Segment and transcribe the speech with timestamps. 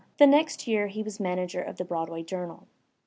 [0.17, 2.65] The next year he was manager of the Broadway Journal.